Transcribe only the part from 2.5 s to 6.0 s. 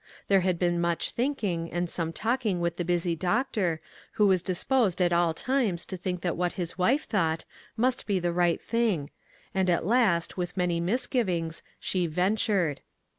with the busy doctor, who was dis posed at all times to